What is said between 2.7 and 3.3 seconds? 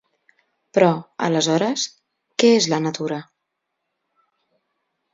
la natura?